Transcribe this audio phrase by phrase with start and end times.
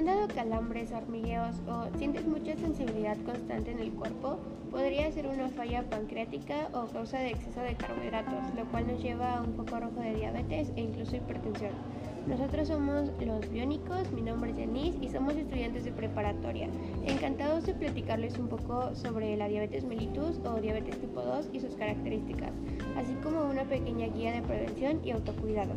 [0.00, 4.38] han dado calambres, hormigueos o sientes mucha sensibilidad constante en el cuerpo,
[4.70, 9.34] podría ser una falla pancreática o causa de exceso de carbohidratos, lo cual nos lleva
[9.34, 11.72] a un foco rojo de diabetes e incluso hipertensión.
[12.26, 16.68] Nosotros somos los biónicos, mi nombre es Denise y somos estudiantes de preparatoria.
[17.04, 21.76] Encantados de platicarles un poco sobre la diabetes mellitus o diabetes tipo 2 y sus
[21.76, 22.52] características,
[22.96, 25.74] así como una pequeña guía de prevención y autocuidado.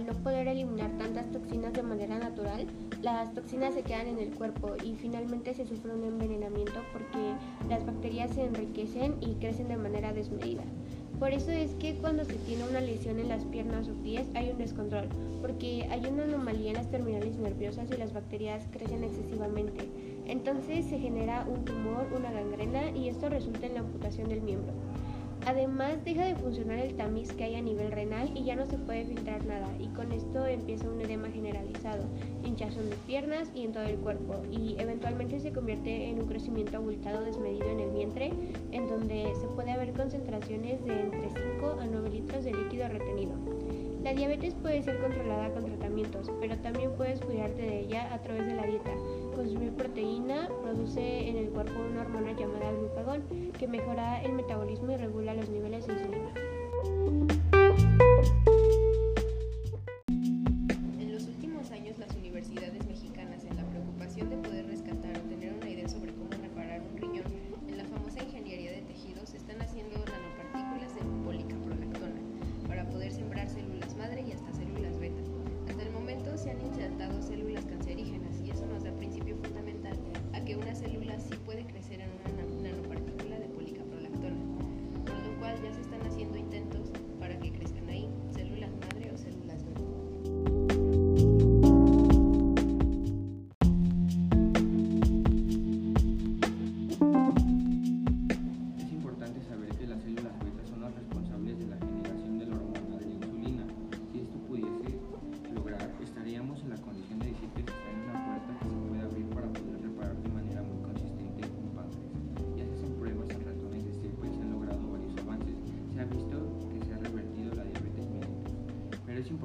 [0.00, 2.66] Al no poder eliminar tantas toxinas de manera natural,
[3.02, 7.34] las toxinas se quedan en el cuerpo y finalmente se sufre un envenenamiento porque
[7.68, 10.62] las bacterias se enriquecen y crecen de manera desmedida.
[11.18, 14.48] Por eso es que cuando se tiene una lesión en las piernas o pies hay
[14.50, 15.06] un descontrol,
[15.42, 19.86] porque hay una anomalía en las terminales nerviosas y las bacterias crecen excesivamente.
[20.26, 24.72] Entonces se genera un tumor, una gangrena y esto resulta en la amputación del miembro.
[25.46, 28.76] Además, deja de funcionar el tamiz que hay a nivel renal y ya no se
[28.76, 32.04] puede filtrar nada, y con esto empieza un edema generalizado,
[32.44, 36.76] hinchazón de piernas y en todo el cuerpo, y eventualmente se convierte en un crecimiento
[36.76, 38.32] abultado desmedido en el vientre,
[38.72, 43.34] en donde se puede haber concentraciones de entre 5 a 9 litros de líquido retenido.
[44.02, 48.46] La diabetes puede ser controlada con tratamientos, pero también puedes cuidarte de ella a través
[48.46, 48.92] de la dieta.
[49.34, 52.72] Consumir proteína produce en el cuerpo una hormona llamada
[53.58, 56.59] que mejora el metabolismo y regula los niveles de insulina.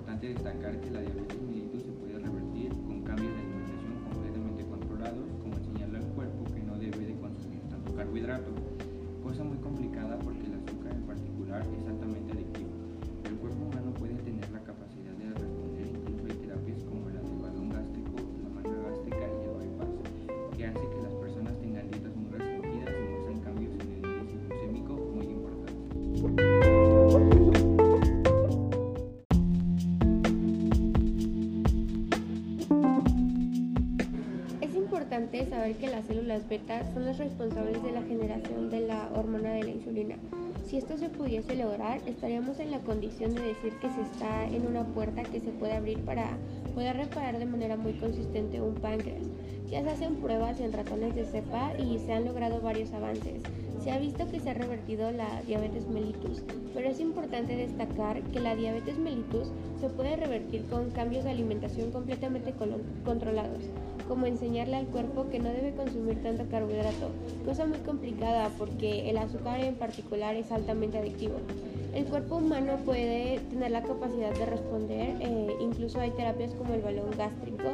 [0.00, 5.26] Importante destacar que la diabetes mellitus se puede revertir con cambios de alimentación completamente controlados,
[5.42, 8.50] como enseñarle al cuerpo que no debe de consumir tanto carbohidrato,
[9.22, 10.49] cosa muy complicada porque
[35.10, 39.54] importante saber que las células beta son las responsables de la generación de la hormona
[39.54, 40.14] de la insulina.
[40.64, 44.68] Si esto se pudiese lograr, estaríamos en la condición de decir que se está en
[44.68, 46.38] una puerta que se puede abrir para
[46.76, 49.24] poder reparar de manera muy consistente un páncreas.
[49.68, 53.42] Ya se hacen pruebas en ratones de cepa y se han logrado varios avances.
[53.82, 56.42] Se ha visto que se ha revertido la diabetes mellitus,
[56.74, 59.48] pero es importante destacar que la diabetes mellitus
[59.80, 62.54] se puede revertir con cambios de alimentación completamente
[63.04, 63.64] controlados,
[64.06, 67.08] como enseñarle al cuerpo que no debe consumir tanto carbohidrato,
[67.46, 71.36] cosa muy complicada porque el azúcar en particular es altamente adictivo.
[71.94, 76.82] El cuerpo humano puede tener la capacidad de responder, eh, incluso hay terapias como el
[76.82, 77.68] balón gástrico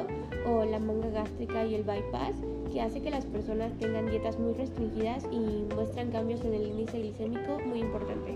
[0.49, 2.35] o la manga gástrica y el bypass,
[2.73, 6.99] que hace que las personas tengan dietas muy restringidas y muestran cambios en el índice
[6.99, 8.35] glicémico muy importante.